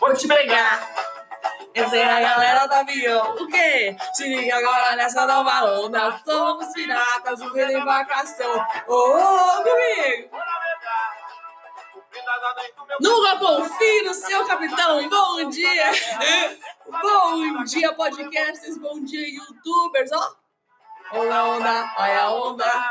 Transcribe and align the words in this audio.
Vou 0.00 0.14
te 0.14 0.26
pegar. 0.26 0.88
Essa 1.74 1.96
é 1.96 2.04
a 2.04 2.20
galera 2.20 2.66
do 2.66 2.74
avião. 2.74 3.34
O 3.34 3.46
quê? 3.46 3.96
Se 4.14 4.26
liga 4.26 4.56
agora 4.56 4.96
nessa 4.96 5.26
nova 5.26 5.64
onda. 5.64 6.20
Somos 6.24 6.72
piratas, 6.72 7.40
o 7.40 7.52
rei 7.52 7.66
da 7.66 7.72
embarcação. 7.74 8.66
Ô, 8.88 8.94
oh, 8.94 9.62
meu 9.62 9.74
amigo. 9.74 10.30
Nunca 13.00 13.38
confie 13.38 14.02
no 14.02 14.14
seu 14.14 14.46
capitão. 14.46 15.08
Bom 15.08 15.48
dia. 15.48 15.90
Bom 17.02 17.64
dia, 17.64 17.92
podcasters. 17.94 18.78
Bom 18.78 19.04
dia, 19.04 19.28
youtubers. 19.28 20.10
Ó. 20.12 20.34
Olha 21.12 21.36
a 21.36 21.44
onda, 21.44 21.94
olha 21.98 22.22
a 22.22 22.30
onda. 22.30 22.90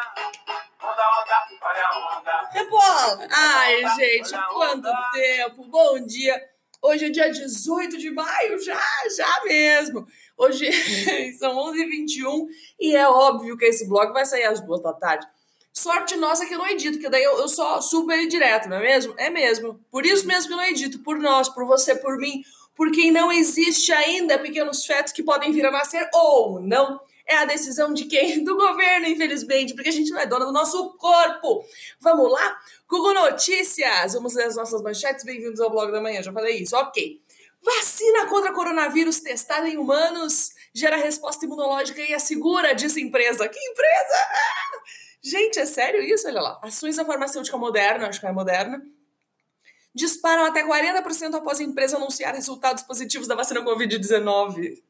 Repórter. 2.52 3.28
Ai, 3.32 3.96
gente, 3.96 4.32
quanto 4.52 4.90
tempo. 5.14 5.66
Bom 5.66 6.00
dia. 6.06 6.42
Hoje 6.82 7.06
é 7.06 7.10
dia 7.10 7.30
18 7.30 7.98
de 7.98 8.10
maio, 8.10 8.58
já, 8.64 8.82
já 9.16 9.44
mesmo. 9.44 10.08
Hoje 10.38 10.72
são 11.38 11.56
11h21 11.56 12.48
e 12.80 12.96
é 12.96 13.08
óbvio 13.08 13.58
que 13.58 13.66
esse 13.66 13.88
blog 13.88 14.14
vai 14.14 14.26
sair 14.26 14.46
às 14.46 14.62
duas 14.62 14.82
da 14.82 14.94
tarde. 14.94 15.28
Sorte 15.74 16.16
nossa 16.16 16.46
que 16.46 16.54
eu 16.54 16.58
não 16.58 16.68
edito, 16.68 16.98
que 16.98 17.10
daí 17.10 17.24
eu, 17.24 17.38
eu 17.38 17.48
só 17.48 17.80
subo 17.82 18.12
ele 18.12 18.28
direto, 18.28 18.68
não 18.68 18.78
é 18.78 18.82
mesmo? 18.82 19.14
É 19.18 19.30
mesmo. 19.30 19.80
Por 19.92 20.06
isso 20.06 20.26
mesmo 20.26 20.48
que 20.48 20.54
eu 20.54 20.58
não 20.58 20.66
edito. 20.66 21.00
Por 21.00 21.20
nós, 21.20 21.50
por 21.50 21.66
você, 21.66 21.96
por 21.96 22.18
mim. 22.18 22.42
Por 22.76 22.92
quem 22.92 23.12
não 23.12 23.32
existe 23.32 23.92
ainda 23.92 24.40
pequenos 24.40 24.86
fetos 24.86 25.14
que 25.14 25.22
podem 25.22 25.52
vir 25.52 25.66
a 25.66 25.72
nascer 25.72 26.10
ou 26.14 26.60
não 26.60 27.00
é 27.30 27.38
a 27.38 27.46
decisão 27.46 27.94
de 27.94 28.06
quem? 28.06 28.44
Do 28.44 28.56
governo, 28.56 29.06
infelizmente, 29.06 29.76
porque 29.76 29.90
a 29.90 29.92
gente 29.92 30.10
não 30.10 30.20
é 30.20 30.26
dona 30.26 30.46
do 30.46 30.52
nosso 30.52 30.98
corpo. 30.98 31.64
Vamos 32.00 32.32
lá? 32.32 32.60
Google 32.88 33.14
Notícias! 33.14 34.14
Vamos 34.14 34.34
ler 34.34 34.46
as 34.46 34.56
nossas 34.56 34.82
manchetes. 34.82 35.24
Bem-vindos 35.24 35.62
ao 35.62 35.70
blog 35.70 35.92
da 35.92 36.02
manhã, 36.02 36.24
já 36.24 36.34
falei 36.34 36.58
isso. 36.58 36.76
Ok. 36.76 37.22
Vacina 37.62 38.26
contra 38.28 38.52
coronavírus 38.52 39.20
testada 39.20 39.68
em 39.68 39.78
humanos 39.78 40.52
gera 40.74 40.98
resposta 40.98 41.46
imunológica 41.46 42.02
e 42.02 42.14
assegura, 42.14 42.74
diz 42.74 42.98
empresa. 42.98 43.48
Que 43.48 43.60
empresa? 43.60 44.16
Ah! 44.16 44.80
Gente, 45.22 45.60
é 45.60 45.66
sério 45.68 46.02
isso? 46.02 46.28
Olha 46.28 46.42
lá. 46.42 46.60
Ações 46.64 46.96
da 46.96 47.06
farmacêutica 47.06 47.58
moderna, 47.58 48.08
acho 48.08 48.20
que 48.20 48.26
é 48.26 48.32
moderna, 48.32 48.82
disparam 49.94 50.46
até 50.46 50.64
40% 50.64 51.36
após 51.36 51.60
a 51.60 51.64
empresa 51.64 51.98
anunciar 51.98 52.34
resultados 52.34 52.82
positivos 52.84 53.28
da 53.28 53.36
vacina 53.36 53.62
Covid-19. 53.62 54.82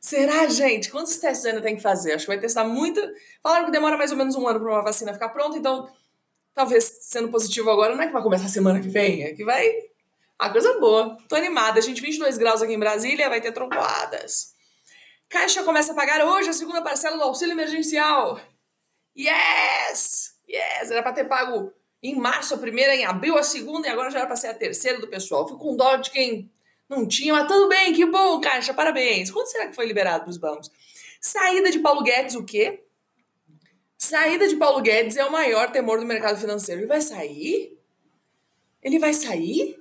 Será, 0.00 0.46
gente? 0.48 0.90
Quantos 0.90 1.18
testes 1.18 1.44
ainda 1.44 1.60
tem 1.60 1.76
que 1.76 1.82
fazer? 1.82 2.14
Acho 2.14 2.24
que 2.24 2.32
vai 2.32 2.40
testar 2.40 2.64
muito. 2.64 3.00
Falaram 3.42 3.66
que 3.66 3.70
demora 3.70 3.98
mais 3.98 4.10
ou 4.10 4.16
menos 4.16 4.34
um 4.34 4.48
ano 4.48 4.58
para 4.58 4.72
uma 4.72 4.82
vacina 4.82 5.12
ficar 5.12 5.28
pronta, 5.28 5.58
então 5.58 5.92
talvez 6.54 6.84
sendo 7.02 7.28
positivo 7.28 7.70
agora 7.70 7.94
não 7.94 8.02
é 8.02 8.06
que 8.06 8.12
vai 8.12 8.22
começar 8.22 8.46
a 8.46 8.48
semana 8.48 8.80
que 8.80 8.88
vem, 8.88 9.24
é 9.24 9.34
que 9.34 9.44
vai. 9.44 9.70
A 10.38 10.48
coisa 10.48 10.80
boa. 10.80 11.18
Tô 11.28 11.36
animada. 11.36 11.78
A 11.78 11.82
gente 11.82 12.00
22 12.00 12.38
graus 12.38 12.62
aqui 12.62 12.72
em 12.72 12.78
Brasília, 12.78 13.28
vai 13.28 13.42
ter 13.42 13.52
trombadas. 13.52 14.54
Caixa 15.28 15.62
começa 15.62 15.92
a 15.92 15.94
pagar 15.94 16.24
hoje 16.24 16.48
a 16.48 16.54
segunda 16.54 16.80
parcela 16.80 17.18
do 17.18 17.22
auxílio 17.22 17.52
emergencial. 17.52 18.40
Yes! 19.16 20.34
Yes! 20.48 20.90
Era 20.90 21.02
para 21.02 21.12
ter 21.12 21.24
pago 21.28 21.72
em 22.02 22.16
março 22.16 22.54
a 22.54 22.58
primeira, 22.58 22.96
em 22.96 23.04
abril 23.04 23.36
a 23.36 23.42
segunda 23.42 23.86
e 23.86 23.90
agora 23.90 24.10
já 24.10 24.20
era 24.20 24.26
para 24.26 24.36
ser 24.36 24.48
a 24.48 24.54
terceira 24.54 24.98
do 24.98 25.08
pessoal. 25.08 25.46
Fico 25.46 25.58
com 25.58 25.76
dó 25.76 25.96
de 25.96 26.10
quem 26.10 26.50
não 26.90 27.06
tinha, 27.06 27.32
mas 27.32 27.46
tudo 27.46 27.68
bem, 27.68 27.94
que 27.94 28.04
bom, 28.04 28.40
Caixa, 28.40 28.74
parabéns. 28.74 29.30
Quando 29.30 29.46
será 29.46 29.68
que 29.68 29.76
foi 29.76 29.86
liberado 29.86 30.24
para 30.24 30.30
os 30.30 30.36
bancos? 30.36 30.70
Saída 31.20 31.70
de 31.70 31.78
Paulo 31.78 32.02
Guedes, 32.02 32.34
o 32.34 32.44
quê? 32.44 32.84
Saída 33.96 34.48
de 34.48 34.56
Paulo 34.56 34.82
Guedes 34.82 35.16
é 35.16 35.24
o 35.24 35.30
maior 35.30 35.70
temor 35.70 36.00
do 36.00 36.06
mercado 36.06 36.40
financeiro. 36.40 36.80
Ele 36.80 36.88
vai 36.88 37.00
sair? 37.00 37.78
Ele 38.82 38.98
vai 38.98 39.14
sair? 39.14 39.78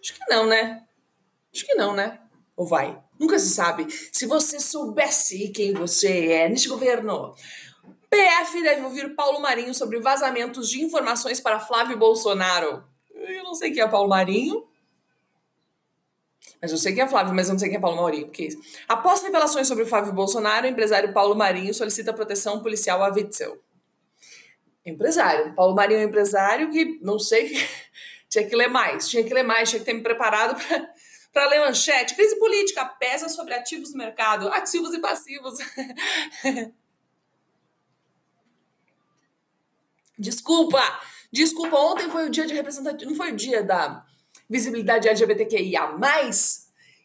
Acho 0.00 0.14
que 0.14 0.20
não, 0.28 0.46
né? 0.46 0.84
Acho 1.52 1.66
que 1.66 1.74
não, 1.74 1.94
né? 1.94 2.20
Ou 2.56 2.66
vai? 2.66 3.02
Nunca 3.18 3.38
se 3.38 3.50
sabe. 3.50 3.86
Se 4.12 4.24
você 4.26 4.60
soubesse 4.60 5.48
quem 5.48 5.72
você 5.72 6.28
é 6.28 6.48
neste 6.48 6.68
governo. 6.68 7.34
PF 8.08 8.62
deve 8.62 8.82
ouvir 8.82 9.16
Paulo 9.16 9.40
Marinho 9.40 9.74
sobre 9.74 9.98
vazamentos 9.98 10.68
de 10.68 10.82
informações 10.82 11.40
para 11.40 11.58
Flávio 11.58 11.98
Bolsonaro. 11.98 12.84
Eu 13.12 13.42
não 13.42 13.54
sei 13.54 13.72
quem 13.72 13.82
é 13.82 13.88
Paulo 13.88 14.08
Marinho. 14.08 14.68
Mas 16.62 16.70
eu 16.70 16.78
sei 16.78 16.94
que 16.94 17.00
é 17.00 17.08
Flávio, 17.08 17.34
mas 17.34 17.48
eu 17.48 17.54
não 17.54 17.58
sei 17.58 17.68
quem 17.68 17.76
é 17.76 17.80
Paulo 17.80 17.96
Maurinho. 17.96 18.30
Que 18.30 18.44
é 18.44 18.46
isso? 18.46 18.60
Após 18.88 19.20
revelações 19.20 19.66
sobre 19.66 19.82
o 19.82 19.86
Flávio 19.86 20.12
Bolsonaro, 20.12 20.64
o 20.64 20.70
empresário 20.70 21.12
Paulo 21.12 21.34
Marinho 21.34 21.74
solicita 21.74 22.12
proteção 22.12 22.62
policial 22.62 23.02
a 23.02 23.08
Witzel. 23.08 23.60
Empresário. 24.86 25.52
Paulo 25.56 25.74
Marinho 25.74 26.00
é 26.00 26.04
um 26.04 26.08
empresário 26.08 26.70
que, 26.70 27.00
não 27.02 27.18
sei, 27.18 27.52
tinha 28.30 28.46
que 28.46 28.54
ler 28.54 28.68
mais, 28.68 29.08
tinha 29.08 29.24
que 29.24 29.34
ler 29.34 29.42
mais, 29.42 29.70
tinha 29.70 29.80
que 29.80 29.84
ter 29.86 29.92
me 29.92 30.02
preparado 30.02 30.56
para 31.32 31.48
ler 31.48 31.58
manchete. 31.58 32.14
Crise 32.14 32.38
política 32.38 32.84
pesa 32.84 33.28
sobre 33.28 33.54
ativos 33.54 33.90
do 33.90 33.98
mercado, 33.98 34.46
ativos 34.48 34.94
e 34.94 35.00
passivos. 35.00 35.58
Desculpa, 40.18 40.80
desculpa, 41.32 41.76
ontem 41.76 42.08
foi 42.08 42.26
o 42.26 42.30
dia 42.30 42.46
de 42.46 42.54
representatividade, 42.54 43.06
não 43.06 43.16
foi 43.16 43.32
o 43.32 43.36
dia 43.36 43.60
da 43.60 44.04
visibilidade 44.52 45.08
LGBTQIA+. 45.08 45.96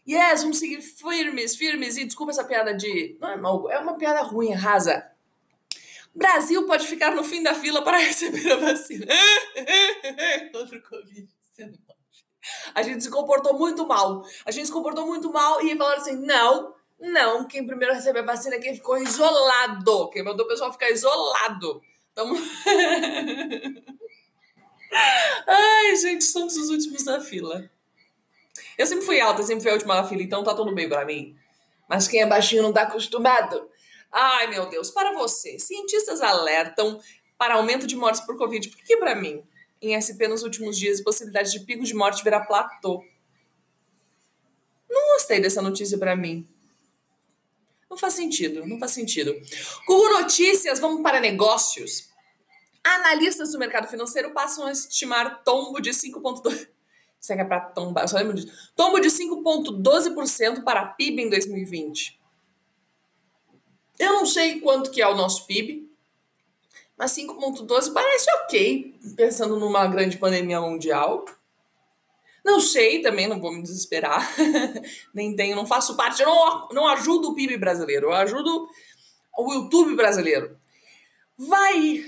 Yes, 0.05 0.41
vamos 0.41 0.59
seguir 0.59 0.81
firmes, 0.81 1.55
firmes. 1.55 1.97
E 1.97 2.03
desculpa 2.03 2.31
essa 2.31 2.43
piada 2.43 2.73
de... 2.73 3.17
Não 3.21 3.29
é 3.29 3.37
mal, 3.37 3.71
é 3.71 3.79
uma 3.79 3.97
piada 3.97 4.21
ruim, 4.21 4.51
rasa. 4.51 5.09
Brasil 6.13 6.65
pode 6.65 6.85
ficar 6.85 7.15
no 7.15 7.23
fim 7.23 7.41
da 7.41 7.53
fila 7.53 7.81
para 7.83 7.97
receber 8.03 8.51
a 8.51 8.57
vacina 8.57 9.05
contra 10.51 10.77
o 10.77 10.81
Covid-19. 10.81 11.77
A 12.75 12.81
gente 12.81 13.03
se 13.03 13.09
comportou 13.09 13.57
muito 13.57 13.87
mal. 13.87 14.23
A 14.45 14.51
gente 14.51 14.67
se 14.67 14.71
comportou 14.71 15.05
muito 15.05 15.31
mal 15.31 15.61
e 15.61 15.75
falaram 15.77 16.01
assim, 16.01 16.15
não, 16.15 16.73
não, 16.99 17.45
quem 17.45 17.65
primeiro 17.65 17.93
recebeu 17.93 18.23
a 18.23 18.25
vacina 18.25 18.55
é 18.55 18.59
quem 18.59 18.75
ficou 18.75 18.97
isolado. 18.97 20.09
Quem 20.09 20.23
mandou 20.23 20.45
o 20.45 20.49
pessoal 20.49 20.71
ficar 20.71 20.89
isolado. 20.89 21.81
Então... 22.11 22.33
Ai, 25.47 25.95
gente, 25.95 26.23
somos 26.23 26.55
os 26.55 26.69
últimos 26.69 27.03
da 27.03 27.19
fila. 27.19 27.69
Eu 28.77 28.85
sempre 28.85 29.05
fui 29.05 29.19
alta, 29.19 29.43
sempre 29.43 29.63
fui 29.63 29.71
a 29.71 29.73
última 29.73 29.95
da 29.95 30.07
fila, 30.07 30.21
então 30.21 30.43
tá 30.43 30.53
tudo 30.53 30.73
bem 30.73 30.87
pra 30.87 31.05
mim. 31.05 31.35
Mas 31.89 32.07
quem 32.07 32.21
é 32.21 32.25
baixinho 32.25 32.63
não 32.63 32.73
tá 32.73 32.83
acostumado. 32.83 33.69
Ai, 34.11 34.47
meu 34.47 34.67
Deus, 34.67 34.91
para 34.91 35.13
você. 35.13 35.57
Cientistas 35.59 36.21
alertam 36.21 36.99
para 37.37 37.55
aumento 37.55 37.87
de 37.87 37.95
mortes 37.95 38.21
por 38.21 38.37
Covid. 38.37 38.69
Por 38.69 38.83
que 38.83 38.97
para 38.97 39.15
mim? 39.15 39.43
Em 39.81 39.99
SP 39.99 40.27
nos 40.27 40.43
últimos 40.43 40.77
dias, 40.77 41.01
possibilidade 41.01 41.51
de 41.51 41.59
pico 41.61 41.83
de 41.83 41.93
morte 41.93 42.23
virar 42.23 42.41
platô. 42.41 43.03
Não 44.89 45.13
gostei 45.13 45.39
dessa 45.39 45.61
notícia 45.61 45.97
para 45.97 46.15
mim. 46.15 46.47
Não 47.89 47.97
faz 47.97 48.13
sentido, 48.13 48.65
não 48.65 48.79
faz 48.79 48.91
sentido. 48.91 49.35
Google 49.85 50.21
Notícias, 50.21 50.79
vamos 50.79 51.01
para 51.01 51.19
negócios. 51.19 52.06
Analistas 52.95 53.51
do 53.51 53.59
mercado 53.59 53.87
financeiro 53.87 54.31
passam 54.31 54.65
a 54.65 54.71
estimar 54.71 55.43
tombo 55.43 55.79
de 55.79 55.91
5,2%. 55.91 56.67
Isso 57.19 57.33
aqui 57.33 57.41
é 57.41 57.45
para 57.45 57.59
tombar, 57.59 58.03
eu 58.03 58.07
só 58.07 58.17
lembro 58.17 58.35
disso. 58.35 58.71
Tombo 58.75 58.99
de 58.99 59.09
5,12% 59.09 60.63
para 60.63 60.85
PIB 60.85 61.23
em 61.23 61.29
2020. 61.29 62.19
Eu 63.99 64.13
não 64.13 64.25
sei 64.25 64.59
quanto 64.59 64.91
que 64.91 65.01
é 65.01 65.07
o 65.07 65.15
nosso 65.15 65.45
PIB, 65.47 65.91
mas 66.95 67.11
5,12 67.11 67.91
parece 67.91 68.31
ok, 68.31 68.95
pensando 69.15 69.59
numa 69.59 69.87
grande 69.87 70.17
pandemia 70.17 70.61
mundial. 70.61 71.25
Não 72.45 72.61
sei, 72.61 73.01
também 73.01 73.27
não 73.27 73.41
vou 73.41 73.51
me 73.51 73.61
desesperar. 73.61 74.31
Nem 75.13 75.35
tenho, 75.35 75.55
não 75.55 75.65
faço 75.65 75.97
parte, 75.97 76.21
eu 76.21 76.29
não, 76.29 76.69
não 76.69 76.87
ajudo 76.87 77.29
o 77.31 77.35
PIB 77.35 77.57
brasileiro, 77.57 78.07
eu 78.07 78.13
ajudo 78.13 78.69
o 79.37 79.53
YouTube 79.53 79.95
brasileiro. 79.95 80.57
Vai 81.37 82.05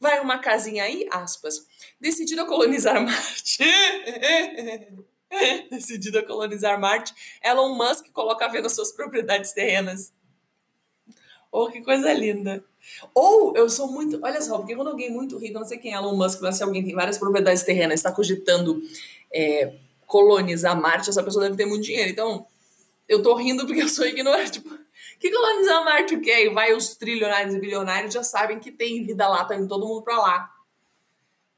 Vai 0.00 0.20
uma 0.20 0.38
casinha 0.38 0.84
aí, 0.84 1.06
aspas. 1.10 1.66
Decidido 2.00 2.42
a 2.42 2.46
colonizar 2.46 3.04
Marte. 3.04 3.64
Decidido 5.70 6.20
a 6.20 6.22
colonizar 6.22 6.80
Marte, 6.80 7.12
Elon 7.44 7.74
Musk 7.74 8.06
coloca 8.12 8.46
a 8.46 8.48
venda 8.48 8.68
suas 8.68 8.92
propriedades 8.92 9.52
terrenas. 9.52 10.12
Oh, 11.50 11.68
que 11.68 11.82
coisa 11.82 12.12
linda. 12.12 12.64
Ou 13.14 13.56
eu 13.56 13.68
sou 13.68 13.90
muito. 13.90 14.20
Olha 14.22 14.40
só, 14.40 14.58
porque 14.58 14.76
quando 14.76 14.88
alguém 14.88 15.10
muito 15.10 15.38
rico, 15.38 15.58
não 15.58 15.66
sei 15.66 15.78
quem 15.78 15.92
é 15.92 15.96
Elon 15.96 16.16
Musk, 16.16 16.40
mas 16.40 16.56
se 16.56 16.62
alguém 16.62 16.84
tem 16.84 16.94
várias 16.94 17.18
propriedades 17.18 17.62
terrenas, 17.62 18.00
está 18.00 18.12
cogitando 18.12 18.82
é, 19.32 19.74
colonizar 20.06 20.80
Marte, 20.80 21.10
essa 21.10 21.22
pessoa 21.22 21.44
deve 21.44 21.56
ter 21.56 21.66
muito 21.66 21.84
dinheiro. 21.84 22.10
Então, 22.10 22.46
eu 23.08 23.22
tô 23.22 23.34
rindo 23.34 23.66
porque 23.66 23.82
eu 23.82 23.88
sou 23.88 24.06
ignorante. 24.06 24.52
Tipo, 24.52 24.77
que 25.18 25.30
colonizar 25.30 25.84
Marte 25.84 26.14
o 26.14 26.20
quê? 26.20 26.46
E 26.46 26.50
vai 26.50 26.72
os 26.72 26.96
trilionários 26.96 27.54
e 27.54 27.58
bilionários 27.58 28.14
já 28.14 28.22
sabem 28.22 28.58
que 28.58 28.70
tem 28.70 29.04
vida 29.04 29.28
lá, 29.28 29.44
tá 29.44 29.56
indo 29.56 29.68
todo 29.68 29.86
mundo 29.86 30.02
pra 30.02 30.18
lá. 30.18 30.54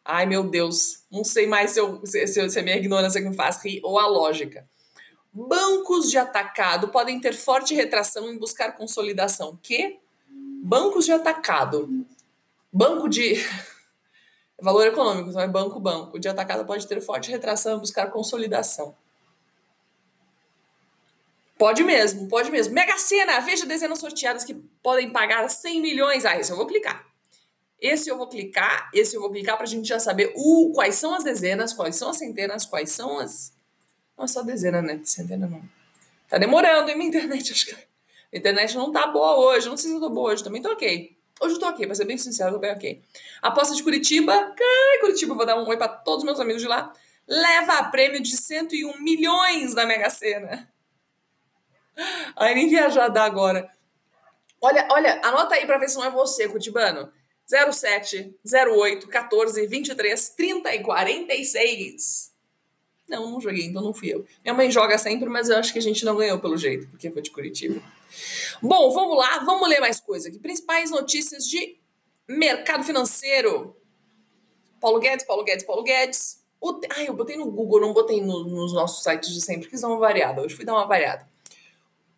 Ai, 0.05 0.27
meu 0.27 0.43
Deus. 0.43 1.05
Não 1.11 1.23
sei 1.23 1.47
mais 1.47 1.73
se, 1.73 1.81
eu, 1.81 2.01
se, 2.05 2.27
se, 2.27 2.49
se 2.49 2.59
a 2.59 2.63
minha 2.63 2.77
ignorância 2.77 3.21
que 3.21 3.29
me 3.29 3.37
faz 3.37 3.63
rir 3.63 3.81
ou 3.83 3.99
a 3.99 4.07
lógica. 4.07 4.67
Bancos 5.33 6.11
de 6.11 6.19
atacado 6.19 6.89
podem 6.89 7.21
ter 7.21 7.35
forte 7.35 7.75
retração 7.75 8.33
em 8.33 8.39
buscar 8.39 8.77
consolidação. 8.77 9.59
Que? 9.63 10.01
Bancos 10.63 11.05
de 11.05 11.13
atacado. 11.13 12.07
Banco 12.73 13.09
de. 13.09 13.35
É 14.59 14.63
valor 14.63 14.87
econômico, 14.87 15.31
então 15.31 15.41
é 15.41 15.49
banco, 15.49 15.81
banco. 15.81 16.19
De 16.19 16.29
atacado 16.29 16.67
pode 16.67 16.87
ter 16.87 17.01
forte 17.01 17.31
retração 17.31 17.79
e 17.79 17.81
buscar 17.81 18.11
consolidação. 18.11 18.95
Pode 21.61 21.85
mesmo, 21.85 22.27
pode 22.27 22.51
mesmo. 22.51 22.73
Mega 22.73 22.97
Sena, 22.97 23.39
veja 23.41 23.67
dezenas 23.67 23.99
sorteadas 23.99 24.45
que 24.45 24.55
podem 24.83 25.11
pagar 25.11 25.47
100 25.47 25.83
milhões. 25.83 26.25
Ah, 26.25 26.39
esse 26.39 26.51
eu 26.51 26.57
vou 26.57 26.67
clicar. 26.67 27.07
Esse 27.79 28.09
eu 28.09 28.17
vou 28.17 28.27
clicar, 28.27 28.89
esse 28.95 29.15
eu 29.15 29.21
vou 29.21 29.31
clicar 29.31 29.59
pra 29.59 29.67
gente 29.67 29.87
já 29.87 30.01
saber 30.01 30.33
o, 30.35 30.73
quais 30.75 30.95
são 30.95 31.15
as 31.15 31.23
dezenas, 31.23 31.75
quais 31.75 31.97
são 31.97 32.09
as 32.09 32.17
centenas, 32.17 32.65
quais 32.65 32.91
são 32.93 33.19
as. 33.19 33.53
Não 34.17 34.25
é 34.25 34.29
só 34.29 34.43
dezena, 34.43 34.81
né? 34.81 35.03
Centena 35.05 35.47
não. 35.47 35.63
Tá 36.31 36.39
demorando, 36.39 36.89
hein, 36.89 36.97
minha 36.97 37.09
internet? 37.09 37.53
Acho 37.53 37.67
que 37.67 37.75
a 37.75 38.39
internet 38.39 38.75
não 38.75 38.91
tá 38.91 39.09
boa 39.09 39.37
hoje. 39.37 39.69
Não 39.69 39.77
sei 39.77 39.91
se 39.91 39.97
eu 39.97 40.01
tô 40.01 40.09
boa 40.09 40.33
hoje, 40.33 40.43
também 40.43 40.63
tô 40.63 40.73
ok. 40.73 41.15
Hoje 41.43 41.57
eu 41.57 41.61
tô 41.61 41.69
ok, 41.69 41.85
pra 41.85 41.95
ser 41.95 42.07
bem 42.07 42.17
sincero, 42.17 42.49
eu 42.49 42.55
tô 42.55 42.61
bem 42.61 42.73
ok. 42.73 43.03
Aposta 43.43 43.75
de 43.75 43.83
Curitiba. 43.83 44.55
Curitiba, 44.99 45.35
vou 45.35 45.45
dar 45.45 45.59
um 45.59 45.69
oi 45.69 45.77
pra 45.77 45.89
todos 45.89 46.21
os 46.21 46.25
meus 46.25 46.41
amigos 46.41 46.63
de 46.63 46.69
lá. 46.69 46.91
Leva 47.29 47.75
a 47.75 47.85
prêmio 47.85 48.23
de 48.23 48.35
101 48.35 48.99
milhões 49.03 49.75
da 49.75 49.85
Mega 49.85 50.09
Sena. 50.09 50.70
Aí 52.37 52.55
nem 52.55 52.69
viajar 52.69 53.09
dá 53.09 53.25
agora. 53.25 53.71
Olha, 54.61 54.87
olha, 54.91 55.21
anota 55.25 55.55
aí 55.55 55.65
pra 55.65 55.79
ver 55.79 55.89
se 55.89 55.97
não 55.97 56.05
é 56.05 56.11
você, 56.11 56.47
Curitibano. 56.47 57.11
07, 57.47 58.37
08, 58.45 59.09
14, 59.09 59.67
23, 59.67 60.29
30 60.31 60.75
e 60.75 60.83
46. 60.83 62.31
Não, 63.09 63.29
não 63.29 63.41
joguei, 63.41 63.65
então 63.65 63.83
não 63.83 63.93
fui 63.93 64.15
eu. 64.15 64.25
Minha 64.45 64.55
mãe 64.55 64.71
joga 64.71 64.97
sempre, 64.97 65.29
mas 65.29 65.49
eu 65.49 65.57
acho 65.57 65.73
que 65.73 65.79
a 65.79 65.83
gente 65.83 66.05
não 66.05 66.15
ganhou 66.15 66.39
pelo 66.39 66.57
jeito, 66.57 66.89
porque 66.89 67.11
foi 67.11 67.23
de 67.23 67.31
Curitiba. 67.31 67.83
Bom, 68.63 68.93
vamos 68.93 69.17
lá, 69.17 69.41
vamos 69.41 69.69
ler 69.69 69.81
mais 69.81 69.99
coisa 69.99 70.29
aqui. 70.29 70.39
Principais 70.39 70.91
notícias 70.91 71.49
de 71.49 71.77
mercado 72.29 72.85
financeiro. 72.85 73.77
Paulo 74.79 75.01
Guedes, 75.01 75.27
Paulo 75.27 75.43
Guedes, 75.43 75.65
Paulo 75.65 75.83
Guedes. 75.83 76.41
Ai, 76.91 77.09
eu 77.09 77.15
botei 77.15 77.37
no 77.37 77.51
Google, 77.51 77.81
não 77.81 77.93
botei 77.93 78.21
no, 78.21 78.45
nos 78.45 78.73
nossos 78.73 79.03
sites 79.03 79.31
de 79.31 79.41
sempre, 79.41 79.69
quis 79.69 79.81
dar 79.81 79.89
uma 79.89 79.99
variada. 79.99 80.43
Hoje 80.43 80.55
fui 80.55 80.65
dar 80.65 80.75
uma 80.75 80.87
variada. 80.87 81.30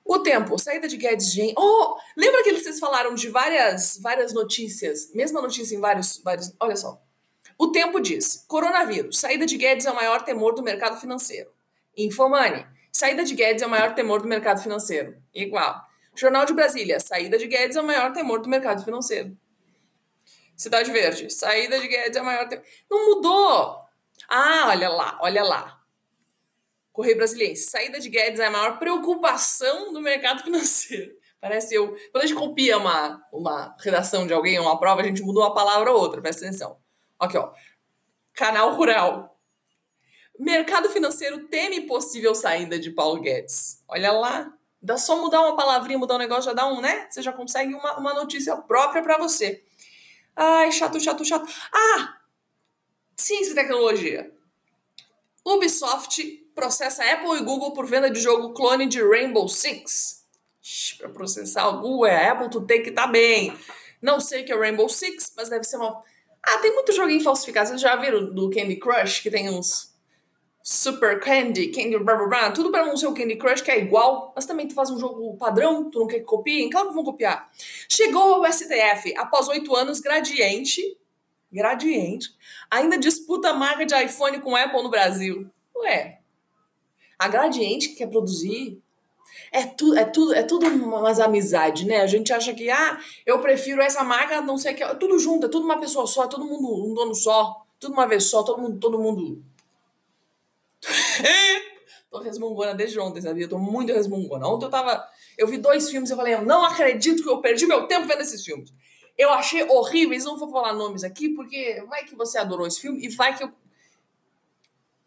O 0.04 0.18
tempo, 0.18 0.58
saída 0.58 0.88
de 0.88 0.96
Guedes 0.96 1.32
Gen. 1.32 1.54
Oh, 1.56 1.96
lembra 2.16 2.42
que 2.42 2.52
vocês 2.52 2.78
falaram 2.78 3.14
de 3.14 3.28
várias, 3.28 3.98
várias 4.02 4.32
notícias? 4.32 5.12
Mesma 5.14 5.40
notícia 5.40 5.76
em 5.76 5.80
vários, 5.80 6.18
vários. 6.18 6.52
Olha 6.58 6.76
só. 6.76 7.00
O 7.58 7.68
tempo 7.68 8.00
diz: 8.00 8.44
coronavírus, 8.48 9.18
saída 9.18 9.46
de 9.46 9.56
Guedes 9.56 9.86
é 9.86 9.90
o 9.90 9.94
maior 9.94 10.24
temor 10.24 10.54
do 10.54 10.62
mercado 10.62 11.00
financeiro. 11.00 11.50
Infomani, 11.96 12.66
saída 12.90 13.24
de 13.24 13.34
Guedes 13.34 13.62
é 13.62 13.66
o 13.66 13.70
maior 13.70 13.94
temor 13.94 14.20
do 14.20 14.28
mercado 14.28 14.60
financeiro. 14.62 15.16
Igual. 15.32 15.80
Jornal 16.14 16.44
de 16.44 16.52
Brasília, 16.52 17.00
saída 17.00 17.38
de 17.38 17.46
Guedes 17.46 17.76
é 17.76 17.80
o 17.80 17.86
maior 17.86 18.12
temor 18.12 18.40
do 18.40 18.48
mercado 18.48 18.84
financeiro. 18.84 19.36
Cidade 20.56 20.92
Verde, 20.92 21.30
saída 21.30 21.80
de 21.80 21.88
Guedes 21.88 22.16
é 22.16 22.20
o 22.20 22.24
maior 22.24 22.48
temor. 22.48 22.64
Não 22.90 23.06
mudou! 23.06 23.82
Ah, 24.28 24.66
olha 24.68 24.88
lá, 24.88 25.18
olha 25.22 25.42
lá. 25.42 25.81
Correio 26.92 27.16
Brasiliense. 27.16 27.70
Saída 27.70 27.98
de 27.98 28.08
Guedes 28.08 28.38
é 28.38 28.46
a 28.46 28.50
maior 28.50 28.78
preocupação 28.78 29.92
do 29.92 30.00
mercado 30.00 30.42
financeiro. 30.42 31.12
Parece 31.40 31.74
eu. 31.74 31.96
Quando 32.12 32.24
a 32.24 32.26
gente 32.26 32.38
copia 32.38 32.78
uma, 32.78 33.20
uma 33.32 33.76
redação 33.80 34.26
de 34.26 34.32
alguém, 34.32 34.60
uma 34.60 34.78
prova, 34.78 35.00
a 35.00 35.04
gente 35.04 35.22
muda 35.22 35.40
uma 35.40 35.54
palavra 35.54 35.90
ou 35.90 35.98
outra, 35.98 36.20
presta 36.20 36.46
atenção. 36.46 36.78
Aqui, 37.18 37.36
ó. 37.36 37.52
Canal 38.34 38.74
Rural. 38.74 39.36
Mercado 40.38 40.88
financeiro 40.90 41.48
teme 41.48 41.82
possível 41.82 42.34
saída 42.34 42.78
de 42.78 42.90
Paulo 42.90 43.20
Guedes. 43.20 43.82
Olha 43.88 44.12
lá. 44.12 44.52
Dá 44.84 44.98
só 44.98 45.16
mudar 45.16 45.40
uma 45.42 45.54
palavrinha, 45.54 45.96
mudar 45.96 46.16
um 46.16 46.18
negócio, 46.18 46.44
já 46.44 46.52
dá 46.52 46.66
um, 46.66 46.80
né? 46.80 47.06
Você 47.08 47.22
já 47.22 47.32
consegue 47.32 47.72
uma, 47.72 47.98
uma 47.98 48.14
notícia 48.14 48.56
própria 48.56 49.00
para 49.00 49.16
você. 49.16 49.64
Ai, 50.34 50.72
chato, 50.72 50.98
chato, 50.98 51.24
chato. 51.24 51.46
Ah! 51.72 52.18
Ciência 53.16 53.52
e 53.52 53.54
tecnologia. 53.54 54.32
Ubisoft 55.44 56.41
processa 56.54 57.04
Apple 57.04 57.38
e 57.38 57.44
Google 57.44 57.72
por 57.72 57.86
venda 57.86 58.10
de 58.10 58.20
jogo 58.20 58.52
clone 58.52 58.86
de 58.86 59.02
Rainbow 59.02 59.48
Six. 59.48 60.22
Para 60.98 61.08
processar 61.08 61.68
o 61.68 61.80
Google 61.80 62.04
a 62.04 62.32
Apple, 62.32 62.50
tu 62.50 62.60
tem 62.62 62.82
que 62.82 62.90
estar 62.90 63.06
tá 63.06 63.08
bem. 63.08 63.56
Não 64.00 64.20
sei 64.20 64.42
o 64.42 64.44
que 64.44 64.52
é 64.52 64.56
Rainbow 64.56 64.88
Six, 64.88 65.32
mas 65.36 65.48
deve 65.48 65.64
ser 65.64 65.76
uma. 65.76 66.02
Ah, 66.42 66.58
tem 66.58 66.74
muito 66.74 66.92
joguinho 66.92 67.22
falsificado. 67.22 67.68
Vocês 67.68 67.80
já 67.80 67.96
viram 67.96 68.32
do 68.32 68.50
Candy 68.50 68.76
Crush, 68.76 69.20
que 69.20 69.30
tem 69.30 69.48
uns 69.48 69.92
Super 70.62 71.18
Candy, 71.18 71.68
Candy 71.68 71.98
blá 71.98 72.14
blá 72.14 72.26
blá, 72.26 72.50
tudo 72.52 72.70
para 72.70 72.86
não 72.86 72.96
ser 72.96 73.08
o 73.08 73.14
Candy 73.14 73.34
Crush, 73.34 73.62
que 73.62 73.70
é 73.70 73.80
igual, 73.80 74.32
mas 74.34 74.46
também 74.46 74.68
tu 74.68 74.74
faz 74.74 74.90
um 74.90 74.98
jogo 74.98 75.36
padrão, 75.36 75.90
tu 75.90 75.98
não 75.98 76.06
quer 76.06 76.20
que 76.20 76.24
copiem, 76.24 76.70
claro 76.70 76.88
que 76.88 76.94
vão 76.94 77.02
copiar. 77.02 77.50
Chegou 77.88 78.34
ao 78.34 78.52
STF, 78.52 79.12
após 79.16 79.48
oito 79.48 79.74
anos, 79.74 79.98
Gradiente, 79.98 80.96
Gradiente, 81.52 82.28
ainda 82.70 82.96
disputa 82.96 83.50
a 83.50 83.54
marca 83.54 83.84
de 83.84 83.94
iPhone 84.04 84.38
com 84.40 84.54
Apple 84.54 84.82
no 84.84 84.88
Brasil. 84.88 85.50
Ué, 85.76 86.20
a 87.24 87.28
Gradiente 87.28 87.90
que 87.90 87.96
quer 87.96 88.08
produzir 88.08 88.82
é 89.52 89.64
tudo, 89.64 89.96
é 89.96 90.04
tudo, 90.04 90.34
é 90.34 90.42
tudo 90.42 90.66
umas 90.66 91.20
amizades, 91.20 91.86
né? 91.86 92.00
A 92.00 92.06
gente 92.06 92.32
acha 92.32 92.52
que, 92.52 92.68
ah, 92.68 92.98
eu 93.24 93.38
prefiro 93.40 93.80
essa 93.80 94.02
marca, 94.02 94.40
não 94.40 94.58
sei 94.58 94.72
o 94.72 94.76
que. 94.76 94.94
Tudo 94.96 95.18
junto, 95.18 95.46
é 95.46 95.48
tudo 95.48 95.64
uma 95.64 95.78
pessoa 95.78 96.06
só, 96.06 96.24
é 96.24 96.28
todo 96.28 96.44
mundo 96.44 96.68
um 96.68 96.92
dono 96.94 97.14
só, 97.14 97.64
tudo 97.78 97.92
uma 97.92 98.06
vez 98.06 98.24
só, 98.24 98.42
todo 98.42 98.60
mundo, 98.60 98.78
todo 98.80 98.98
mundo. 98.98 99.42
tô 102.10 102.18
resmungona 102.18 102.74
desde 102.74 102.98
ontem, 102.98 103.22
sabia? 103.22 103.44
Eu 103.44 103.48
tô 103.48 103.58
muito 103.58 103.92
resmungona. 103.92 104.48
Ontem 104.48 104.66
eu 104.66 104.70
tava. 104.70 105.06
Eu 105.38 105.46
vi 105.46 105.58
dois 105.58 105.88
filmes 105.88 106.10
e 106.10 106.12
eu 106.12 106.16
falei, 106.16 106.34
eu 106.34 106.42
não 106.42 106.64
acredito 106.64 107.22
que 107.22 107.28
eu 107.28 107.40
perdi 107.40 107.66
meu 107.66 107.86
tempo 107.86 108.06
vendo 108.06 108.20
esses 108.20 108.44
filmes. 108.44 108.72
Eu 109.16 109.30
achei 109.30 109.62
horríveis, 109.64 110.24
não 110.24 110.38
vou 110.38 110.50
falar 110.50 110.72
nomes 110.72 111.04
aqui, 111.04 111.28
porque 111.28 111.82
vai 111.88 112.04
que 112.04 112.16
você 112.16 112.38
adorou 112.38 112.66
esse 112.66 112.80
filme 112.80 113.04
e 113.04 113.08
vai 113.08 113.36
que 113.36 113.44
eu 113.44 113.52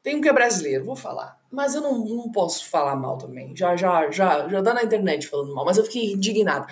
tem 0.05 0.15
um 0.15 0.21
que 0.21 0.29
é 0.29 0.33
brasileiro, 0.33 0.85
vou 0.85 0.95
falar. 0.95 1.35
Mas 1.51 1.73
eu 1.73 1.81
não, 1.81 1.97
não 1.97 2.31
posso 2.31 2.69
falar 2.69 2.95
mal 2.95 3.17
também. 3.17 3.57
Já, 3.57 3.75
já, 3.75 4.11
já, 4.11 4.47
já 4.47 4.61
dá 4.61 4.71
na 4.71 4.83
internet 4.83 5.27
falando 5.27 5.51
mal, 5.51 5.65
mas 5.65 5.77
eu 5.77 5.83
fiquei 5.83 6.13
indignada. 6.13 6.67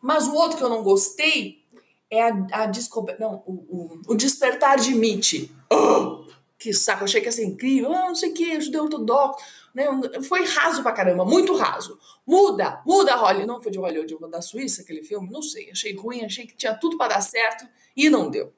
Mas 0.00 0.26
o 0.26 0.34
outro 0.34 0.56
que 0.56 0.64
eu 0.64 0.70
não 0.70 0.82
gostei 0.82 1.62
é 2.10 2.22
a, 2.22 2.46
a 2.50 2.66
descoberta. 2.66 3.22
Não, 3.22 3.42
o, 3.44 3.52
o, 3.52 4.00
o, 4.08 4.14
Despertar 4.16 4.78
de 4.78 4.94
Mitch. 4.94 5.50
Oh, 5.70 6.24
que 6.58 6.72
saco, 6.72 7.02
eu 7.02 7.04
achei 7.04 7.20
que 7.20 7.26
ia 7.26 7.32
ser 7.32 7.44
incrível. 7.44 7.92
Ah, 7.92 8.08
não 8.08 8.14
sei 8.14 8.30
o 8.30 8.34
que, 8.34 8.58
judeu 8.58 8.84
ortodoxo. 8.84 9.44
Né? 9.74 9.84
Foi 10.26 10.46
raso 10.46 10.82
pra 10.82 10.92
caramba, 10.92 11.26
muito 11.26 11.54
raso. 11.54 11.98
Muda, 12.26 12.80
muda, 12.86 13.14
Holly. 13.16 13.44
Não 13.44 13.60
foi 13.60 13.70
de 13.70 13.78
Hollywood, 13.78 14.16
da 14.30 14.40
Suíça, 14.40 14.80
aquele 14.80 15.02
filme? 15.02 15.30
Não 15.30 15.42
sei. 15.42 15.70
Achei 15.70 15.94
ruim, 15.94 16.24
achei 16.24 16.46
que 16.46 16.56
tinha 16.56 16.72
tudo 16.72 16.96
para 16.96 17.16
dar 17.16 17.20
certo 17.20 17.68
e 17.94 18.08
não 18.08 18.30
deu. 18.30 18.50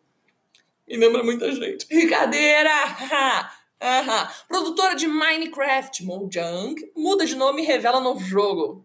E 0.87 0.97
lembra 0.97 1.25
muita 1.25 1.51
gente. 1.51 1.89
Brincadeira! 1.89 2.71
Aham. 3.81 4.29
Produtora 4.47 4.95
de 4.95 5.07
Minecraft, 5.07 6.05
Mojang, 6.05 6.75
muda 6.95 7.25
de 7.25 7.35
nome 7.35 7.63
e 7.63 7.65
revela 7.65 7.99
novo 7.99 8.21
jogo. 8.21 8.85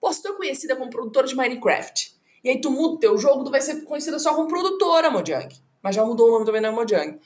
Pô, 0.00 0.12
se 0.12 0.22
tu 0.22 0.28
é 0.28 0.32
conhecida 0.32 0.74
como 0.74 0.90
produtora 0.90 1.26
de 1.26 1.36
Minecraft, 1.36 2.16
e 2.42 2.50
aí 2.50 2.60
tu 2.60 2.70
muda 2.70 2.94
o 2.94 2.98
teu 2.98 3.16
jogo, 3.16 3.44
tu 3.44 3.50
vai 3.50 3.60
ser 3.60 3.82
conhecida 3.84 4.18
só 4.18 4.34
como 4.34 4.48
produtora, 4.48 5.10
Mojang. 5.10 5.54
Mas 5.82 5.94
já 5.94 6.04
mudou 6.04 6.28
o 6.28 6.32
nome 6.32 6.46
também, 6.46 6.60
não 6.60 6.70
é 6.70 6.72
Mojang. 6.72 7.20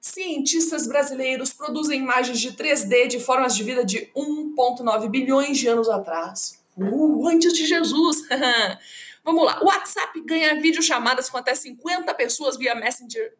Cientistas 0.00 0.86
brasileiros 0.86 1.52
produzem 1.52 2.00
imagens 2.00 2.40
de 2.40 2.52
3D 2.52 3.08
de 3.08 3.20
formas 3.20 3.54
de 3.54 3.64
vida 3.64 3.84
de 3.84 4.10
1,9 4.16 5.08
bilhões 5.08 5.58
de 5.58 5.66
anos 5.66 5.88
atrás. 5.88 6.62
Uh, 6.76 7.26
antes 7.28 7.52
de 7.52 7.66
Jesus! 7.66 8.22
Vamos 9.24 9.44
lá. 9.44 9.60
WhatsApp 9.62 10.18
ganha 10.22 10.60
videochamadas 10.60 11.28
com 11.28 11.36
até 11.36 11.54
50 11.54 12.14
pessoas 12.14 12.56
via 12.56 12.74
Messenger 12.74 13.34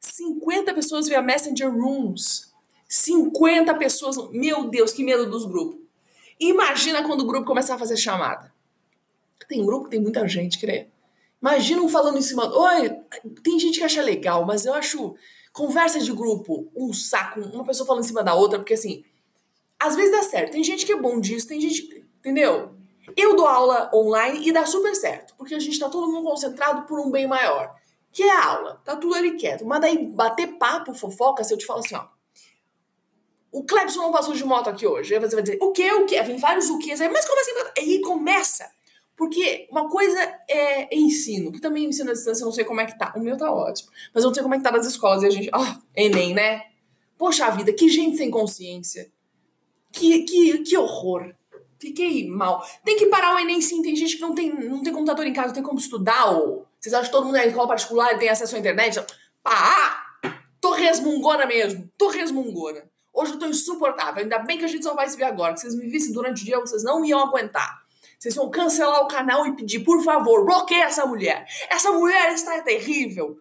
50 0.00 0.72
pessoas 0.74 1.06
via 1.06 1.22
Messenger 1.22 1.70
Rooms. 1.70 2.50
50 2.88 3.74
pessoas. 3.74 4.16
Meu 4.30 4.68
Deus, 4.68 4.92
que 4.92 5.04
medo 5.04 5.30
dos 5.30 5.44
grupos. 5.44 5.78
Imagina 6.38 7.04
quando 7.04 7.20
o 7.20 7.26
grupo 7.26 7.46
começar 7.46 7.74
a 7.74 7.78
fazer 7.78 7.96
chamada. 7.96 8.52
Tem 9.46 9.64
grupo 9.64 9.84
que 9.84 9.90
tem 9.90 10.00
muita 10.00 10.26
gente, 10.26 10.58
crê. 10.58 10.88
Imagina 11.40 11.82
um 11.82 11.88
falando 11.88 12.18
em 12.18 12.22
cima. 12.22 12.46
Oi, 12.46 12.90
tem 13.42 13.58
gente 13.58 13.78
que 13.78 13.84
acha 13.84 14.02
legal, 14.02 14.46
mas 14.46 14.64
eu 14.64 14.72
acho 14.72 15.14
conversa 15.52 15.98
de 15.98 16.12
grupo 16.12 16.70
um 16.74 16.92
saco, 16.92 17.40
uma 17.40 17.64
pessoa 17.64 17.86
falando 17.86 18.04
em 18.04 18.06
cima 18.06 18.22
da 18.22 18.34
outra, 18.34 18.58
porque 18.58 18.74
assim, 18.74 19.04
às 19.78 19.96
vezes 19.96 20.12
dá 20.12 20.22
certo. 20.22 20.52
Tem 20.52 20.62
gente 20.62 20.86
que 20.86 20.92
é 20.92 20.96
bom 20.96 21.20
disso, 21.20 21.48
tem 21.48 21.60
gente. 21.60 22.06
Entendeu? 22.20 22.74
Eu 23.16 23.34
dou 23.34 23.46
aula 23.46 23.90
online 23.92 24.46
e 24.46 24.52
dá 24.52 24.64
super 24.64 24.94
certo, 24.94 25.34
porque 25.36 25.54
a 25.54 25.58
gente 25.58 25.78
tá 25.78 25.88
todo 25.88 26.10
mundo 26.10 26.28
concentrado 26.28 26.86
por 26.86 27.00
um 27.00 27.10
bem 27.10 27.26
maior 27.26 27.79
que 28.12 28.22
é 28.22 28.30
aula, 28.30 28.80
tá 28.84 28.96
tudo 28.96 29.14
ali 29.14 29.36
quieto. 29.36 29.64
Mas 29.64 29.80
daí 29.80 30.06
bater 30.06 30.58
papo, 30.58 30.94
fofoca, 30.94 31.44
se 31.44 31.54
eu 31.54 31.58
te 31.58 31.66
falo 31.66 31.80
assim, 31.80 31.94
ó. 31.94 32.06
O 33.52 33.64
Clebson 33.64 34.02
não 34.02 34.12
passou 34.12 34.34
de 34.34 34.44
moto 34.44 34.68
aqui 34.68 34.86
hoje. 34.86 35.14
Aí 35.14 35.20
você 35.20 35.34
vai 35.34 35.42
dizer, 35.42 35.58
o 35.60 35.72
que, 35.72 35.92
o 35.92 36.06
que? 36.06 36.20
Vem 36.22 36.36
vários 36.36 36.70
o 36.70 36.78
que. 36.78 36.94
Mas 37.08 37.26
como 37.26 37.40
assim? 37.40 37.52
Aí 37.78 38.00
começa. 38.00 38.70
Porque 39.16 39.68
uma 39.70 39.88
coisa 39.88 40.18
é 40.48 40.96
ensino, 40.96 41.52
que 41.52 41.60
também 41.60 41.84
ensino 41.84 42.10
à 42.10 42.14
distância, 42.14 42.42
eu 42.42 42.46
não 42.46 42.52
sei 42.52 42.64
como 42.64 42.80
é 42.80 42.86
que 42.86 42.96
tá. 42.96 43.12
O 43.16 43.20
meu 43.20 43.36
tá 43.36 43.52
ótimo. 43.52 43.90
Mas 44.14 44.24
eu 44.24 44.28
não 44.28 44.34
sei 44.34 44.42
como 44.42 44.54
é 44.54 44.58
que 44.58 44.64
tá 44.64 44.72
nas 44.72 44.86
escolas. 44.86 45.22
E 45.22 45.26
a 45.26 45.30
gente, 45.30 45.50
ó, 45.52 45.60
oh, 45.60 45.82
Enem, 45.94 46.32
né? 46.32 46.62
Poxa 47.18 47.50
vida, 47.50 47.72
que 47.72 47.88
gente 47.88 48.16
sem 48.16 48.30
consciência. 48.30 49.12
Que, 49.92 50.22
que, 50.22 50.58
que 50.58 50.76
horror. 50.76 51.34
Fiquei 51.80 52.28
mal. 52.28 52.62
Tem 52.84 52.96
que 52.96 53.06
parar 53.06 53.34
o 53.34 53.38
Enem 53.38 53.60
sim. 53.60 53.80
Tem 53.80 53.96
gente 53.96 54.16
que 54.16 54.22
não 54.22 54.34
tem, 54.34 54.52
não 54.68 54.82
tem 54.82 54.92
computador 54.92 55.26
em 55.26 55.32
casa, 55.32 55.48
não 55.48 55.54
tem 55.54 55.62
como 55.62 55.78
estudar. 55.78 56.26
Ou 56.26 56.66
vocês 56.78 56.92
acham 56.92 57.06
que 57.06 57.12
todo 57.12 57.24
mundo 57.24 57.38
é 57.38 57.48
escola 57.48 57.66
particular 57.66 58.14
e 58.14 58.18
tem 58.18 58.28
acesso 58.28 58.54
à 58.54 58.58
internet? 58.58 59.04
Ah! 59.44 60.06
Tô 60.60 60.72
resmungona 60.72 61.46
mesmo. 61.46 61.90
Tô 61.96 62.08
resmungona. 62.08 62.84
Hoje 63.12 63.32
eu 63.32 63.38
tô 63.38 63.46
insuportável. 63.46 64.22
Ainda 64.22 64.38
bem 64.40 64.58
que 64.58 64.64
a 64.64 64.68
gente 64.68 64.84
só 64.84 64.94
vai 64.94 65.08
se 65.08 65.16
ver 65.16 65.24
agora. 65.24 65.56
Se 65.56 65.62
vocês 65.62 65.74
me 65.74 65.88
vissem 65.88 66.12
durante 66.12 66.42
o 66.42 66.44
dia, 66.44 66.60
vocês 66.60 66.84
não 66.84 67.02
iam 67.02 67.18
aguentar. 67.18 67.82
Vocês 68.18 68.34
vão 68.34 68.50
cancelar 68.50 69.00
o 69.00 69.08
canal 69.08 69.46
e 69.46 69.56
pedir, 69.56 69.80
por 69.80 70.04
favor, 70.04 70.44
bloqueie 70.44 70.82
essa 70.82 71.06
mulher. 71.06 71.46
Essa 71.70 71.90
mulher 71.90 72.34
está 72.34 72.60
terrível. 72.60 73.40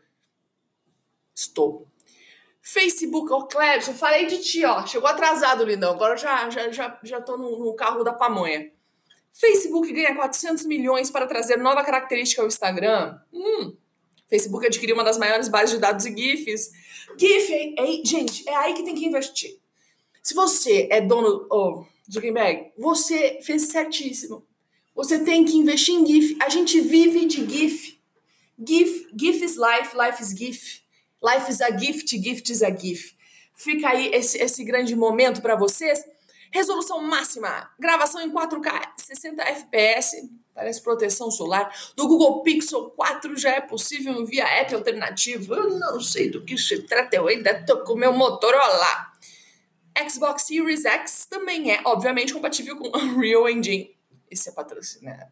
Estou. 1.36 1.86
Facebook, 2.72 3.32
ó, 3.34 3.44
Clebson, 3.44 3.94
falei 3.94 4.28
de 4.28 4.38
ti, 4.40 4.64
ó. 4.64 4.86
Chegou 4.86 5.10
atrasado, 5.10 5.66
lindão. 5.66 5.94
Agora 5.94 6.16
já, 6.16 6.50
já, 6.50 6.72
já, 6.72 7.00
já 7.04 7.20
tô 7.20 7.36
no, 7.36 7.58
no 7.58 7.76
carro 7.76 8.04
da 8.04 8.14
pamonha. 8.14 8.72
Facebook 9.34 9.92
ganha 9.92 10.16
400 10.16 10.66
milhões 10.66 11.10
para 11.10 11.26
trazer 11.26 11.58
nova 11.58 11.84
característica 11.84 12.42
ao 12.42 12.48
Instagram. 12.48 13.20
Hum. 13.34 13.76
Facebook 14.30 14.68
adquiriu 14.68 14.96
uma 14.96 15.04
das 15.04 15.18
maiores 15.18 15.48
bases 15.48 15.72
de 15.72 15.82
dados 15.82 16.06
e 16.06 16.16
GIFs. 16.16 16.72
GIF, 17.18 17.52
é, 17.52 17.74
é, 17.78 18.06
gente, 18.06 18.48
é 18.48 18.56
aí 18.56 18.74
que 18.76 18.84
tem 18.84 18.94
que 18.94 19.06
investir. 19.06 19.58
Se 20.22 20.36
você 20.36 20.88
é 20.92 21.02
dono 21.02 21.48
oh, 21.50 21.86
Zuckerberg, 22.12 22.72
você 22.78 23.40
fez 23.42 23.64
certíssimo. 23.64 24.46
Você 24.94 25.18
tem 25.18 25.44
que 25.44 25.58
investir 25.58 25.96
em 25.96 26.06
GIF. 26.06 26.38
A 26.40 26.50
gente 26.50 26.80
vive 26.82 27.26
de 27.26 27.50
GIF. 27.50 28.00
GIF, 28.64 29.08
GIF 29.18 29.44
is 29.44 29.56
life, 29.56 29.98
life 29.98 30.22
is 30.22 30.38
GIF. 30.38 30.82
Life 31.22 31.52
is 31.52 31.62
a 31.62 31.78
gift, 31.78 32.18
gift 32.18 32.52
is 32.52 32.64
a 32.64 32.70
GIF. 32.70 33.14
Fica 33.54 33.90
aí 33.90 34.08
esse, 34.14 34.38
esse 34.38 34.64
grande 34.64 34.96
momento 34.96 35.42
para 35.42 35.56
vocês. 35.56 36.04
Resolução 36.52 37.02
máxima, 37.02 37.70
gravação 37.78 38.22
em 38.22 38.32
4K, 38.32 38.94
60 38.98 39.44
FPS, 39.44 40.30
parece 40.56 40.82
proteção 40.82 41.30
solar. 41.30 41.72
No 41.96 42.08
Google 42.08 42.42
Pixel 42.42 42.90
4 42.92 43.38
já 43.38 43.52
é 43.52 43.62
possível 43.62 44.26
via 44.26 44.46
app 44.46 44.74
alternativo. 44.74 45.54
Eu 45.54 45.78
não 45.78 46.02
sei 46.02 46.32
do 46.32 46.44
que 46.44 46.58
se 46.58 46.84
trata, 46.84 47.16
eu 47.16 47.28
ainda 47.28 47.64
tô 47.66 47.84
com 47.84 47.96
meu 47.96 48.14
Motorola. 48.14 49.10
Xbox 50.10 50.44
Series 50.44 50.86
X 50.86 51.28
também 51.30 51.72
é, 51.72 51.82
obviamente, 51.86 52.34
compatível 52.34 52.78
com 52.78 52.88
Unreal 52.98 53.48
Engine. 53.48 53.96
Esse 54.32 54.50
é 54.50 54.52
patrocinado. 54.52 55.32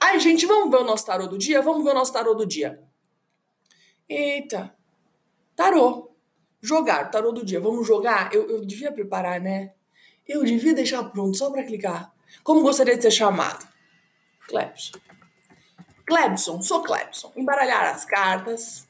Ai, 0.00 0.18
gente, 0.18 0.44
vamos 0.46 0.70
ver 0.70 0.78
o 0.78 0.84
nosso 0.84 1.06
tarô 1.06 1.26
do 1.26 1.38
dia? 1.38 1.62
Vamos 1.62 1.84
ver 1.84 1.90
o 1.90 1.94
nosso 1.94 2.12
tarô 2.12 2.34
do 2.34 2.46
dia. 2.46 2.82
Eita, 4.08 4.74
tarô. 5.54 6.10
Jogar, 6.60 7.10
tarô 7.10 7.32
do 7.32 7.44
dia. 7.44 7.60
Vamos 7.60 7.86
jogar? 7.86 8.32
Eu, 8.34 8.50
eu 8.50 8.64
devia 8.64 8.92
preparar, 8.92 9.40
né? 9.40 9.72
Eu 10.26 10.42
devia 10.44 10.74
deixar 10.74 11.04
pronto 11.04 11.36
só 11.36 11.50
para 11.50 11.64
clicar. 11.64 12.12
Como 12.42 12.62
gostaria 12.62 12.96
de 12.96 13.02
ser 13.02 13.10
chamado? 13.10 13.66
Clebson. 14.48 14.98
Clebson, 16.06 16.62
sou 16.62 16.82
Clebson. 16.82 17.32
Embaralhar 17.36 17.84
as 17.84 18.04
cartas. 18.04 18.86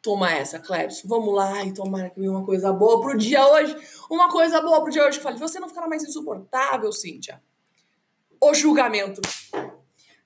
Toma 0.00 0.32
essa, 0.32 0.58
Clebson. 0.58 1.06
Vamos 1.06 1.34
lá 1.34 1.64
e 1.64 1.72
tomara 1.72 2.10
que 2.10 2.18
venha 2.18 2.32
uma 2.32 2.44
coisa 2.44 2.72
boa 2.72 3.00
pro 3.00 3.16
dia 3.16 3.46
hoje. 3.46 3.76
Uma 4.10 4.28
coisa 4.30 4.60
boa 4.60 4.82
pro 4.82 4.90
dia 4.90 5.06
hoje. 5.06 5.20
Falei, 5.20 5.38
você 5.38 5.60
não 5.60 5.68
ficará 5.68 5.88
mais 5.88 6.02
insuportável, 6.02 6.90
Cíntia. 6.92 7.42
O 8.40 8.52
julgamento. 8.52 9.20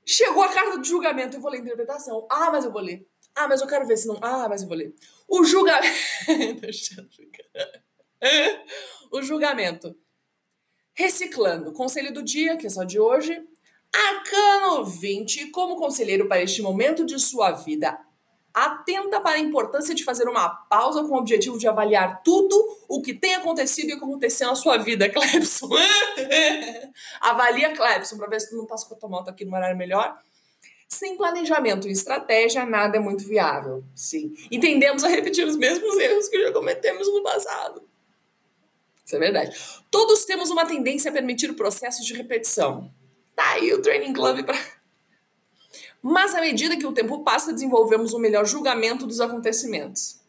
Chegou 0.05 0.43
a 0.43 0.49
carta 0.49 0.79
de 0.79 0.89
julgamento. 0.89 1.37
Eu 1.37 1.41
vou 1.41 1.51
ler 1.51 1.59
a 1.59 1.61
interpretação. 1.61 2.27
Ah, 2.31 2.51
mas 2.51 2.65
eu 2.65 2.73
vou 2.73 2.81
ler. 2.81 3.07
Ah, 3.37 3.47
mas 3.47 3.61
eu 3.61 3.67
quero 3.67 3.87
ver 3.87 3.99
se 3.99 4.09
não. 4.09 4.19
Ah, 4.23 4.49
mas 4.49 4.63
eu 4.63 4.69
vou 4.69 4.77
ler. 4.77 4.95
O 5.29 5.45
julgamento. 5.45 5.95
o 9.13 9.23
julgamento. 9.23 9.95
Reciclando. 10.95 11.75
Conselho 11.75 12.15
do 12.15 12.23
dia, 12.23 12.57
que 12.57 12.67
é 12.67 12.71
só 12.71 12.83
de 12.83 12.99
hoje. 12.99 13.39
Arcano 13.95 14.87
20. 14.87 15.51
Como 15.51 15.77
conselheiro 15.77 16.27
para 16.27 16.43
este 16.43 16.63
momento 16.63 17.05
de 17.05 17.19
sua 17.19 17.53
vida, 17.53 18.01
atenta 18.55 19.21
para 19.21 19.37
a 19.37 19.39
importância 19.39 19.95
de 19.95 20.03
fazer 20.03 20.27
uma 20.27 20.49
pausa 20.49 21.05
com 21.05 21.15
o 21.15 21.19
objetivo 21.19 21.59
de 21.59 21.69
avaliar 21.69 22.23
tudo 22.23 22.57
o 22.89 23.03
que 23.03 23.13
tem 23.13 23.35
acontecido 23.35 23.91
e 23.91 23.93
aconteceu 23.93 24.49
na 24.49 24.55
sua 24.55 24.79
vida, 24.79 25.11
Clebson. 25.11 25.69
Avalia, 27.21 27.77
Clebson, 27.77 28.17
para 28.17 28.29
ver 28.29 28.41
se 28.41 28.49
tu 28.49 28.57
não 28.57 28.67
passa 28.67 28.89
com 28.89 29.07
a 29.07 29.11
moto 29.11 29.29
aqui 29.29 29.45
no 29.45 29.55
horário 29.55 29.77
melhor. 29.77 30.19
Sem 30.89 31.17
planejamento 31.17 31.89
e 31.89 31.93
estratégia, 31.93 32.65
nada 32.65 32.97
é 32.97 33.01
muito 33.01 33.27
viável. 33.27 33.85
Sim. 33.95 34.35
E 34.51 34.59
tendemos 34.59 35.03
a 35.03 35.09
repetir 35.09 35.47
os 35.47 35.57
mesmos 35.57 35.97
erros 35.97 36.29
que 36.29 36.41
já 36.41 36.53
cometemos 36.53 37.09
no 37.09 37.23
passado. 37.23 37.83
Isso 39.05 39.15
é 39.15 39.19
verdade. 39.19 39.57
Todos 39.91 40.25
temos 40.25 40.51
uma 40.51 40.67
tendência 40.67 41.11
a 41.11 41.15
permitir 41.15 41.53
processos 41.55 42.05
de 42.05 42.15
repetição. 42.15 42.91
Tá 43.35 43.53
aí 43.53 43.73
o 43.73 43.83
Training 43.83 44.13
Club 44.13 44.45
para. 44.45 44.59
Mas 46.03 46.35
à 46.35 46.41
medida 46.41 46.77
que 46.77 46.87
o 46.87 46.93
tempo 46.93 47.23
passa, 47.23 47.53
desenvolvemos 47.53 48.15
um 48.15 48.19
melhor 48.19 48.47
julgamento 48.47 49.07
dos 49.07 49.21
acontecimentos. 49.21 50.21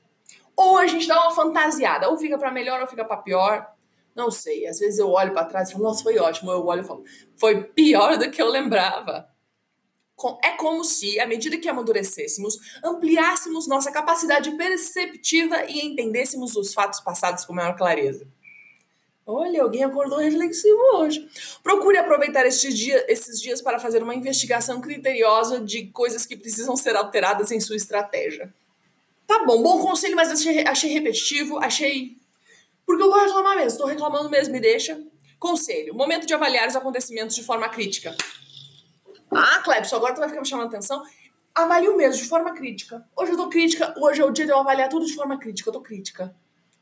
Ou 0.56 0.78
a 0.78 0.88
gente 0.88 1.08
dá 1.08 1.22
uma 1.22 1.32
fantasiada, 1.32 2.10
ou 2.10 2.18
fica 2.18 2.38
para 2.38 2.52
melhor 2.52 2.82
ou 2.82 2.88
fica 2.88 3.06
para 3.06 3.18
pior. 3.18 3.68
Não 4.16 4.32
sei. 4.32 4.68
Às 4.68 4.80
vezes 4.80 5.00
eu 5.00 5.10
olho 5.10 5.34
para 5.34 5.46
trás 5.46 5.70
e 5.70 5.74
falo, 5.74 5.84
nossa, 5.86 6.04
foi 6.04 6.18
ótimo. 6.18 6.52
Eu 6.52 6.66
olho 6.66 6.82
e 6.82 6.84
falo, 6.84 7.04
foi 7.36 7.64
pior 7.64 8.18
do 8.18 8.30
que 8.32 8.42
eu 8.42 8.50
lembrava. 8.50 9.28
É 10.44 10.52
como 10.52 10.84
se, 10.84 11.20
à 11.20 11.28
medida 11.28 11.58
que 11.58 11.70
amadurecêssemos, 11.70 12.58
ampliássemos 12.84 13.68
nossa 13.68 13.92
capacidade 13.92 14.50
perceptiva 14.52 15.66
e 15.66 15.86
entendêssemos 15.86 16.56
os 16.56 16.74
fatos 16.74 17.00
passados 17.00 17.46
com 17.46 17.54
maior 17.54 17.76
clareza. 17.76 18.28
Olha, 19.30 19.62
alguém 19.62 19.84
acordou 19.84 20.20
reflexivo 20.20 20.80
hoje. 20.96 21.28
Procure 21.62 21.98
aproveitar 21.98 22.46
estes 22.46 22.76
dias, 22.76 23.04
esses 23.10 23.42
dias 23.42 23.62
para 23.62 23.78
fazer 23.78 24.02
uma 24.02 24.16
investigação 24.16 24.80
criteriosa 24.80 25.60
de 25.60 25.88
coisas 25.88 26.26
que 26.26 26.38
precisam 26.38 26.78
ser 26.78 26.96
alteradas 26.96 27.52
em 27.52 27.60
sua 27.60 27.76
estratégia. 27.76 28.52
Tá 29.28 29.44
bom, 29.44 29.62
bom 29.62 29.82
conselho, 29.82 30.16
mas 30.16 30.32
achei, 30.32 30.66
achei 30.66 30.94
repetitivo, 30.94 31.60
achei. 31.60 32.16
Porque 32.86 33.04
eu 33.04 33.12
vou 33.12 33.20
reclamar 33.20 33.58
mesmo, 33.58 33.72
estou 33.72 33.86
reclamando 33.86 34.30
mesmo, 34.30 34.54
me 34.54 34.62
deixa. 34.62 34.98
Conselho: 35.38 35.94
momento 35.94 36.26
de 36.26 36.34
avaliar 36.34 36.66
os 36.66 36.76
acontecimentos 36.78 37.36
de 37.36 37.44
forma 37.44 37.68
crítica. 37.68 38.16
Ah, 39.38 39.62
Clebson, 39.62 39.98
agora 39.98 40.14
tu 40.16 40.20
vai 40.20 40.30
ficar 40.30 40.42
me 40.42 40.48
chamando 40.48 40.68
atenção. 40.68 41.04
Avalie 41.54 41.90
o 41.90 41.98
mesmo, 41.98 42.22
de 42.22 42.28
forma 42.28 42.54
crítica. 42.54 43.08
Hoje 43.16 43.32
eu 43.32 43.38
tô 43.38 43.50
crítica, 43.50 43.94
hoje 44.00 44.22
é 44.22 44.26
o 44.26 44.32
dia 44.32 44.46
de 44.46 44.52
eu 44.52 44.60
avaliar 44.60 44.90
tudo 44.90 45.06
de 45.06 45.14
forma 45.14 45.38
crítica. 45.38 45.70
Eu 45.70 45.74
tô 45.74 45.82
crítica. 45.82 46.36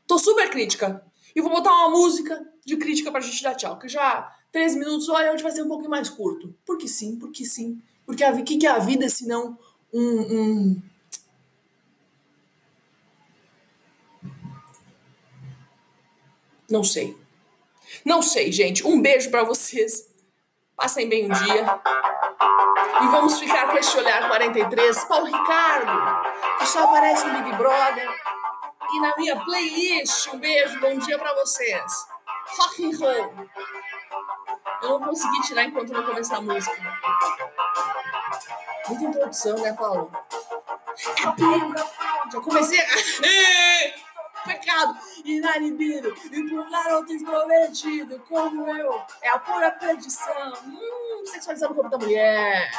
Tô 0.06 0.18
super 0.18 0.48
crítica. 0.48 1.04
E 1.34 1.40
vou 1.40 1.50
botar 1.50 1.70
uma 1.70 1.90
música 1.90 2.46
de 2.64 2.76
crítica 2.76 3.12
pra 3.12 3.20
gente 3.20 3.42
dar 3.42 3.54
tchau. 3.54 3.78
Que 3.78 3.88
já 3.88 4.34
13 4.52 4.78
minutos, 4.78 5.08
olha, 5.08 5.32
hoje 5.32 5.42
vai 5.42 5.52
ser 5.52 5.62
um 5.62 5.68
pouquinho 5.68 5.90
mais 5.90 6.08
curto. 6.08 6.54
Porque 6.64 6.88
sim, 6.88 7.18
porque 7.18 7.44
sim. 7.44 7.82
Porque 8.06 8.24
o 8.24 8.44
que, 8.44 8.56
que 8.56 8.66
é 8.66 8.70
a 8.70 8.78
vida 8.78 9.08
se 9.08 9.26
não 9.26 9.58
um, 9.92 10.20
um. 10.20 10.82
Não 16.70 16.82
sei. 16.82 17.16
Não 18.04 18.22
sei, 18.22 18.50
gente. 18.50 18.86
Um 18.86 19.00
beijo 19.00 19.30
para 19.30 19.44
vocês. 19.44 20.10
Passem 20.76 21.08
bem 21.08 21.30
o 21.30 21.34
dia. 21.34 21.80
E 23.02 23.06
vamos 23.08 23.38
ficar 23.38 23.68
com 23.68 23.76
esse 23.76 23.96
olhar 23.96 24.26
43. 24.28 25.04
Paulo 25.04 25.26
Ricardo, 25.26 26.28
que 26.58 26.66
só 26.66 26.84
aparece 26.84 27.26
no 27.26 27.42
Big 27.42 27.56
Brother. 27.56 28.08
E 28.92 29.00
na 29.00 29.14
minha 29.16 29.36
playlist. 29.44 30.28
Um 30.28 30.38
beijo, 30.38 30.80
bom 30.80 30.96
dia 30.98 31.18
para 31.18 31.34
vocês. 31.34 32.06
Rock 32.58 32.86
and 32.86 32.98
roll. 32.98 33.48
Eu 34.82 34.88
não 34.98 35.08
consegui 35.08 35.42
tirar 35.42 35.64
enquanto 35.64 35.92
não 35.92 36.04
começar 36.04 36.36
a 36.36 36.40
música. 36.40 36.76
Muita 38.88 39.04
introdução, 39.04 39.58
né, 39.58 39.72
Paulo? 39.72 40.10
Já 42.32 42.40
comecei 42.40 42.80
a 42.80 42.86
pecado 44.46 44.96
inanibido 45.24 46.14
e 46.30 46.42
por 46.48 46.70
garoto 46.70 47.18
comprometido 47.18 48.22
como 48.28 48.68
eu. 48.76 49.02
É 49.20 49.28
a 49.28 49.38
pura 49.38 49.70
perdição. 49.72 50.52
Hum, 50.64 51.05
sexualizando 51.26 51.72
o 51.72 51.76
corpo 51.76 51.90
da 51.90 51.98
mulher. 51.98 52.70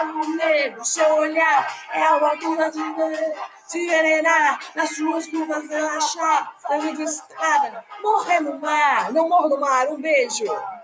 É 0.00 0.04
um 0.04 0.36
negro, 0.36 0.84
seu 0.84 1.14
olhar 1.14 1.88
é 1.92 2.02
a 2.02 2.12
altura 2.12 2.70
de. 2.70 2.80
Se 3.66 3.86
venenar 3.86 4.60
nas 4.74 4.90
suas 4.94 5.26
curvas, 5.28 5.66
relaxar, 5.66 6.54
da 6.68 6.76
vida 6.76 7.02
estrada. 7.04 7.82
Morrer 8.02 8.40
no 8.40 8.58
mar, 8.58 9.10
não 9.12 9.28
morro 9.28 9.48
no 9.48 9.58
mar. 9.58 9.88
Um 9.88 9.98
beijo. 9.98 10.44